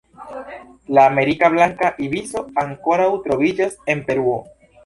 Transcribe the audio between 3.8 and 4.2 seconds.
en